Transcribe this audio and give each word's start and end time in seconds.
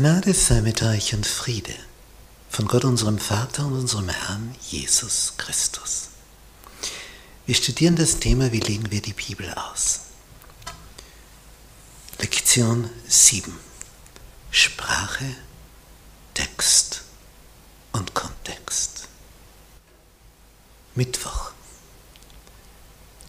Gnade 0.00 0.32
sei 0.32 0.62
mit 0.62 0.82
euch 0.82 1.12
und 1.12 1.26
Friede 1.26 1.74
von 2.48 2.66
Gott 2.66 2.86
unserem 2.86 3.18
Vater 3.18 3.66
und 3.66 3.74
unserem 3.74 4.08
Herrn 4.08 4.54
Jesus 4.66 5.34
Christus. 5.36 6.08
Wir 7.44 7.54
studieren 7.54 7.96
das 7.96 8.18
Thema, 8.18 8.50
wie 8.50 8.60
legen 8.60 8.90
wir 8.90 9.02
die 9.02 9.12
Bibel 9.12 9.52
aus. 9.52 10.00
Lektion 12.18 12.88
7. 13.08 13.54
Sprache, 14.50 15.36
Text 16.32 17.02
und 17.92 18.14
Kontext. 18.14 19.06
Mittwoch. 20.94 21.52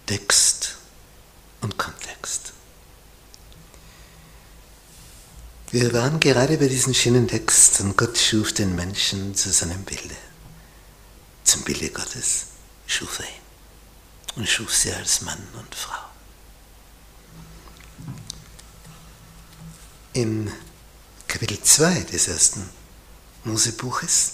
Text 0.06 0.78
und 1.60 1.78
Kontext. 1.78 2.54
Wir 5.72 5.94
waren 5.94 6.20
gerade 6.20 6.58
bei 6.58 6.68
diesem 6.68 6.94
schönen 6.94 7.30
Text 7.30 7.80
und 7.80 7.96
Gott 7.96 8.18
schuf 8.18 8.52
den 8.52 8.76
Menschen 8.76 9.34
zu 9.36 9.54
seinem 9.54 9.84
Bilde. 9.84 10.18
Zum 11.46 11.62
Bilde 11.62 11.90
Gottes 11.92 12.48
schuf 12.86 13.20
er 13.20 13.26
ihn 13.26 13.42
und 14.36 14.50
schuf 14.50 14.76
sie 14.76 14.92
als 14.92 15.22
Mann 15.22 15.42
und 15.58 15.74
Frau. 15.74 16.04
In 20.12 20.52
Kapitel 21.26 21.62
2 21.62 22.02
des 22.02 22.28
ersten 22.28 22.70
Mosebuches 23.46 24.34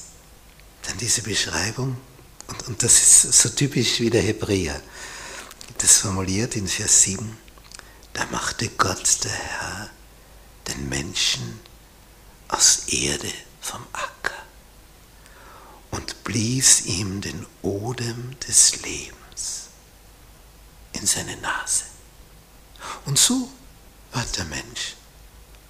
dann 0.87 0.97
diese 0.97 1.21
Beschreibung, 1.21 1.97
und, 2.47 2.67
und 2.67 2.81
das 2.81 2.93
ist 2.93 3.33
so 3.33 3.49
typisch 3.49 3.99
wie 3.99 4.09
der 4.09 4.23
Hebräer, 4.23 4.81
das 5.77 5.99
formuliert 5.99 6.55
in 6.55 6.67
Vers 6.67 7.03
7, 7.03 7.37
da 8.13 8.25
machte 8.31 8.69
Gott, 8.69 9.23
der 9.23 9.31
Herr, 9.31 9.89
den 10.67 10.89
Menschen 10.89 11.59
aus 12.47 12.87
Erde 12.87 13.31
vom 13.61 13.85
Acker 13.93 14.43
und 15.91 16.23
blies 16.23 16.85
ihm 16.85 17.21
den 17.21 17.45
Odem 17.61 18.37
des 18.47 18.81
Lebens 18.81 19.67
in 20.93 21.05
seine 21.05 21.37
Nase. 21.37 21.83
Und 23.05 23.17
so 23.17 23.49
war 24.11 24.25
der 24.37 24.45
Mensch 24.45 24.95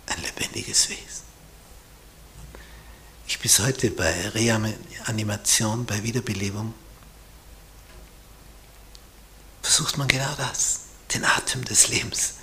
ein 0.07 0.21
lebendiges 0.21 0.89
Wesen. 0.89 1.27
Ich 3.27 3.39
bis 3.39 3.59
heute 3.59 3.91
bei 3.91 4.29
Reanimation, 4.29 5.85
bei 5.85 6.01
Wiederbelebung, 6.03 6.73
versucht 9.61 9.97
man 9.97 10.07
genau 10.07 10.33
das, 10.35 10.81
den 11.13 11.25
Atem 11.25 11.65
des 11.65 11.89
Lebens 11.89 12.35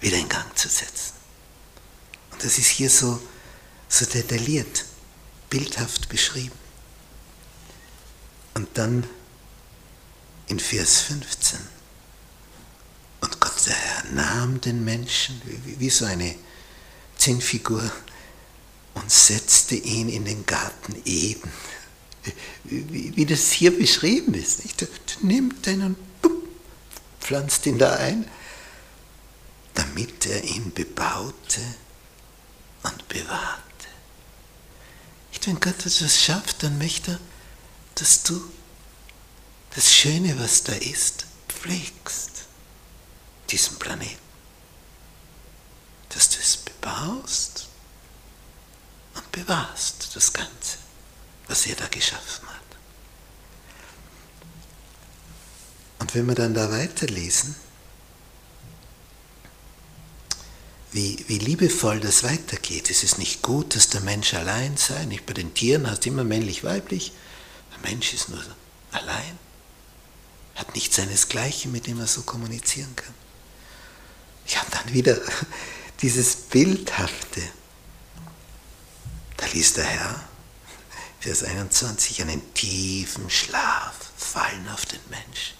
wieder 0.00 0.18
in 0.18 0.28
Gang 0.28 0.56
zu 0.56 0.68
setzen. 0.68 1.17
Das 2.38 2.58
ist 2.58 2.68
hier 2.68 2.90
so, 2.90 3.20
so 3.88 4.04
detailliert, 4.06 4.84
bildhaft 5.50 6.08
beschrieben. 6.08 6.56
Und 8.54 8.68
dann 8.74 9.08
in 10.46 10.60
Vers 10.60 11.00
15. 11.00 11.58
Und 13.20 13.40
Gott, 13.40 13.66
der 13.66 13.74
Herr, 13.74 14.04
nahm 14.12 14.60
den 14.60 14.84
Menschen, 14.84 15.40
wie, 15.44 15.80
wie 15.80 15.90
so 15.90 16.04
eine 16.04 16.34
Zinnfigur, 17.16 17.90
und 18.94 19.10
setzte 19.10 19.76
ihn 19.76 20.08
in 20.08 20.24
den 20.24 20.44
Garten 20.44 20.96
Eden. 21.04 21.52
Wie, 22.64 23.16
wie 23.16 23.26
das 23.26 23.52
hier 23.52 23.76
beschrieben 23.76 24.34
ist. 24.34 24.64
Nicht? 24.64 24.86
Nimmt 25.22 25.66
den 25.66 25.82
und 25.82 26.20
bumm, 26.20 26.42
pflanzt 27.20 27.66
ihn 27.66 27.78
da 27.78 27.94
ein, 27.94 28.28
damit 29.74 30.26
er 30.26 30.42
ihn 30.42 30.72
bebaute 30.72 31.60
und 32.82 33.08
bewahrte. 33.08 33.62
Nicht, 35.30 35.46
wenn 35.46 35.60
Gott 35.60 35.86
etwas 35.86 36.20
schafft, 36.20 36.62
dann 36.62 36.78
möchte 36.78 37.12
er, 37.12 37.20
dass 37.96 38.22
du 38.22 38.40
das 39.74 39.92
Schöne, 39.92 40.38
was 40.38 40.64
da 40.64 40.72
ist, 40.72 41.26
pflegst, 41.48 42.30
diesen 43.50 43.78
Planeten. 43.78 44.18
Dass 46.10 46.28
du 46.30 46.38
es 46.38 46.56
bebaust 46.56 47.68
und 49.14 49.30
bewahrst, 49.32 50.10
das 50.14 50.32
Ganze, 50.32 50.78
was 51.46 51.66
er 51.66 51.76
da 51.76 51.86
geschaffen 51.88 52.48
hat. 52.48 52.58
Und 55.98 56.14
wenn 56.14 56.26
wir 56.26 56.34
dann 56.34 56.54
da 56.54 56.70
weiterlesen, 56.70 57.54
wie, 60.92 61.24
wie 61.28 61.38
liebevoll 61.38 62.00
das 62.00 62.22
weitergeht. 62.22 62.90
Es 62.90 63.02
ist 63.02 63.18
nicht 63.18 63.42
gut, 63.42 63.74
dass 63.74 63.88
der 63.88 64.00
Mensch 64.00 64.34
allein 64.34 64.76
sei. 64.76 65.04
Nicht 65.04 65.26
bei 65.26 65.34
den 65.34 65.54
Tieren 65.54 65.88
hast 65.88 66.04
du 66.04 66.10
immer 66.10 66.24
männlich-weiblich. 66.24 67.12
Der 67.72 67.90
Mensch 67.90 68.14
ist 68.14 68.28
nur 68.30 68.42
allein. 68.92 69.38
Hat 70.54 70.74
nicht 70.74 70.94
seinesgleichen, 70.94 71.70
mit 71.70 71.86
dem 71.86 72.00
er 72.00 72.06
so 72.06 72.22
kommunizieren 72.22 72.94
kann. 72.96 73.14
Ja, 74.46 74.62
und 74.62 74.74
dann 74.74 74.94
wieder 74.94 75.18
dieses 76.02 76.34
Bildhafte. 76.36 77.42
Da 79.36 79.46
ließ 79.46 79.74
der 79.74 79.84
Herr, 79.84 80.28
Vers 81.20 81.44
21, 81.44 82.22
einen 82.22 82.54
tiefen 82.54 83.28
Schlaf 83.28 83.94
fallen 84.16 84.68
auf 84.68 84.86
den 84.86 85.00
Menschen. 85.10 85.56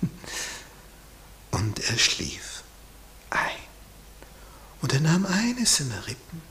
Und 1.50 1.78
er 1.88 1.98
schlief. 1.98 2.53
Und 4.84 4.92
er 4.92 5.00
nahm 5.00 5.24
eine 5.24 5.64
seiner 5.64 6.06
Rippen, 6.06 6.42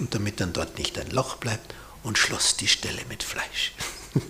und 0.00 0.12
damit 0.12 0.40
dann 0.40 0.52
dort 0.52 0.76
nicht 0.76 0.98
ein 0.98 1.12
Loch 1.12 1.36
bleibt, 1.36 1.72
und 2.02 2.18
schloss 2.18 2.56
die 2.56 2.66
Stelle 2.66 3.04
mit 3.04 3.22
Fleisch. 3.22 3.74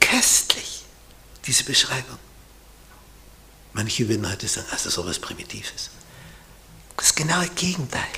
Köstlich, 0.00 0.86
diese 1.44 1.64
Beschreibung. 1.64 2.18
Manche 3.74 4.08
würden 4.08 4.26
heute 4.26 4.48
sagen, 4.48 4.68
also 4.70 4.88
sowas 4.88 5.18
Primitives. 5.18 5.90
Das 6.96 7.14
genaue 7.14 7.50
Gegenteil. 7.50 8.08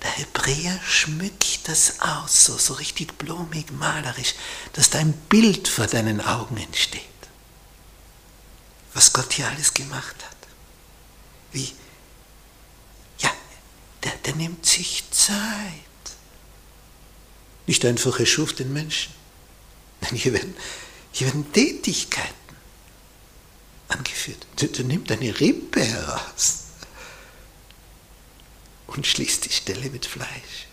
Der 0.00 0.10
Hebräer 0.12 0.78
schmückt 0.86 1.66
das 1.66 1.98
aus, 1.98 2.44
so, 2.44 2.56
so 2.58 2.74
richtig 2.74 3.18
blumig, 3.18 3.72
malerisch, 3.72 4.36
dass 4.74 4.90
da 4.90 5.00
ein 5.00 5.14
Bild 5.14 5.66
vor 5.66 5.88
deinen 5.88 6.20
Augen 6.20 6.58
entsteht. 6.58 7.02
Was 8.94 9.12
Gott 9.12 9.32
hier 9.32 9.48
alles 9.48 9.74
gemacht 9.74 10.14
hat. 10.24 10.36
Wie, 11.50 11.72
der 14.28 14.36
nimmt 14.36 14.66
sich 14.66 15.04
Zeit. 15.10 15.32
Nicht 17.66 17.82
einfach, 17.86 18.20
er 18.20 18.26
schuf 18.26 18.52
den 18.52 18.74
Menschen. 18.74 19.14
Nein, 20.02 20.16
hier 20.16 20.34
werden, 20.34 20.54
hier 21.12 21.28
werden 21.28 21.50
Tätigkeiten 21.50 22.34
angeführt. 23.88 24.46
Der, 24.60 24.68
der 24.68 24.84
nimmt 24.84 25.10
eine 25.10 25.40
Rippe 25.40 25.82
heraus 25.82 26.64
und 28.88 29.06
schließt 29.06 29.46
die 29.46 29.52
Stelle 29.52 29.88
mit 29.88 30.04
Fleisch. 30.04 30.66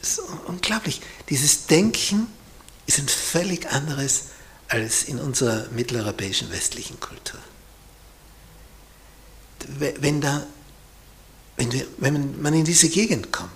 Das 0.00 0.10
ist 0.10 0.18
unglaublich. 0.18 1.00
Dieses 1.30 1.64
Denken 1.64 2.26
ist 2.86 2.98
ein 2.98 3.08
völlig 3.08 3.70
anderes 3.72 4.24
als 4.68 5.04
in 5.04 5.18
unserer 5.18 5.66
mitteleuropäischen 5.70 6.52
westlichen 6.52 7.00
Kultur. 7.00 7.40
Wenn 9.78 10.20
da 10.20 10.46
wenn, 11.58 11.72
wir, 11.72 11.86
wenn 11.98 12.40
man 12.40 12.54
in 12.54 12.64
diese 12.64 12.88
Gegend 12.88 13.32
kommt, 13.32 13.50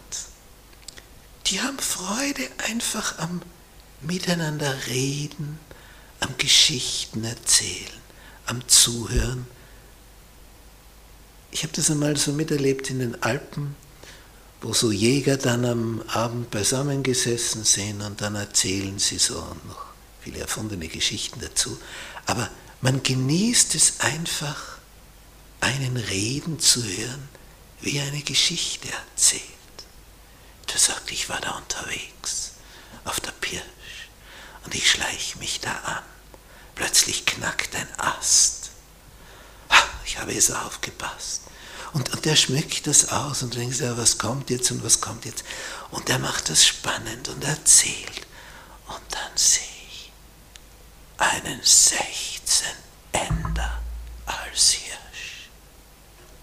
die 1.47 1.61
haben 1.61 1.79
Freude 1.79 2.43
einfach 2.69 3.19
am 3.19 3.41
Miteinander 4.01 4.75
reden, 4.89 5.59
am 6.21 6.37
Geschichten 6.37 7.25
erzählen, 7.25 8.01
am 8.47 8.67
Zuhören. 8.69 9.47
Ich 11.53 11.63
habe 11.63 11.73
das 11.75 11.91
einmal 11.91 12.17
so 12.17 12.33
miterlebt 12.33 12.91
in 12.91 12.99
den 12.99 13.23
Alpen, 13.23 13.77
wo 14.61 14.73
so 14.73 14.91
Jäger 14.91 15.37
dann 15.37 15.65
am 15.65 16.03
Abend 16.09 16.51
beisammen 16.51 17.03
gesessen 17.03 17.65
sind 17.65 18.03
und 18.03 18.21
dann 18.21 18.35
erzählen 18.35 18.99
sie 18.99 19.19
so 19.19 19.37
noch 19.69 19.87
viele 20.21 20.41
erfundene 20.41 20.89
Geschichten 20.89 21.41
dazu. 21.41 21.79
Aber 22.27 22.51
man 22.81 23.03
genießt 23.03 23.75
es 23.77 24.01
einfach, 24.01 24.79
einen 25.61 25.97
reden 25.97 26.59
zu 26.59 26.83
hören, 26.83 27.29
wie 27.83 28.01
eine 28.01 28.23
Geschichte 28.23 28.89
erzählt. 28.91 29.43
Der 30.73 30.79
sagt, 30.79 31.11
ich 31.11 31.29
war 31.29 31.41
da 31.41 31.51
unterwegs 31.51 32.53
auf 33.05 33.21
der 33.21 33.33
Pirsch 33.33 33.63
und 34.65 34.75
ich 34.75 34.91
schleich 34.91 35.37
mich 35.37 35.61
da 35.61 35.73
an. 35.73 36.03
Plötzlich 36.75 37.27
knackt 37.27 37.75
ein 37.75 37.89
Ast. 37.99 38.71
Ich 40.05 40.19
habe 40.19 40.35
es 40.35 40.51
aufgepasst. 40.51 41.43
Und, 41.93 42.11
und 42.11 42.25
der 42.25 42.37
schmückt 42.37 42.87
das 42.87 43.09
aus 43.11 43.43
und 43.43 43.55
denkt, 43.55 43.81
ja, 43.81 43.97
was 43.97 44.19
kommt 44.19 44.51
jetzt 44.51 44.71
und 44.71 44.83
was 44.83 45.01
kommt 45.01 45.25
jetzt. 45.25 45.45
Und 45.91 46.09
er 46.09 46.19
macht 46.19 46.49
das 46.49 46.67
spannend 46.67 47.29
und 47.29 47.45
erzählt. 47.45 48.27
Und 48.87 49.03
dann 49.11 49.37
sehe 49.37 49.63
ich 49.91 50.13
einen 51.19 51.61
16 51.63 52.67
Ender 53.13 53.83
als 54.27 54.71
Hirsch. 54.71 55.51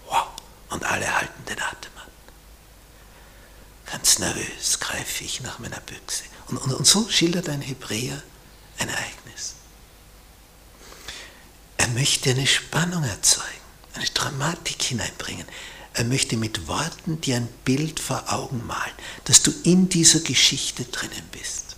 Wow 0.06 0.28
und 0.70 0.84
alle 0.84 1.14
halten 1.14 1.44
den 1.44 1.60
Atem 1.60 1.92
an. 1.96 2.10
Ganz 4.00 4.18
nervös 4.18 4.80
greife 4.80 5.24
ich 5.24 5.42
nach 5.42 5.58
meiner 5.58 5.80
Büchse. 5.80 6.22
Und, 6.46 6.56
und, 6.56 6.72
und 6.72 6.86
so 6.86 7.06
schildert 7.10 7.50
ein 7.50 7.60
Hebräer 7.60 8.22
ein 8.78 8.88
Ereignis. 8.88 9.56
Er 11.76 11.88
möchte 11.88 12.30
eine 12.30 12.46
Spannung 12.46 13.04
erzeugen, 13.04 13.46
eine 13.92 14.06
Dramatik 14.06 14.82
hineinbringen. 14.82 15.46
Er 15.92 16.04
möchte 16.04 16.38
mit 16.38 16.66
Worten 16.66 17.20
dir 17.20 17.36
ein 17.36 17.48
Bild 17.66 18.00
vor 18.00 18.32
Augen 18.32 18.66
malen, 18.66 18.94
dass 19.24 19.42
du 19.42 19.52
in 19.64 19.90
dieser 19.90 20.20
Geschichte 20.20 20.86
drinnen 20.86 21.28
bist. 21.30 21.76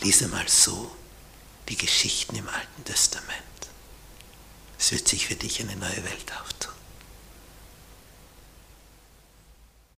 Lies 0.00 0.22
einmal 0.22 0.48
so 0.48 0.96
die 1.68 1.76
Geschichten 1.76 2.36
im 2.36 2.48
Alten 2.48 2.84
Testament. 2.84 3.28
Es 4.78 4.92
wird 4.92 5.06
sich 5.06 5.26
für 5.26 5.34
dich 5.34 5.60
eine 5.60 5.76
neue 5.76 6.04
Welt 6.04 6.32
auftun. 6.40 6.79